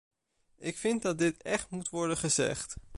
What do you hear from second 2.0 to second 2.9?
gezegd.